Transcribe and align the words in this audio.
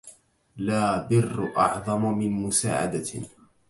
لا 0.57 1.07
بر 1.07 1.51
أعظم 1.57 2.05
من 2.17 2.31
مساعدة 2.31 3.21